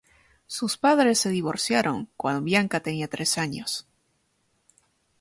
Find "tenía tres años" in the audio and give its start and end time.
2.79-3.87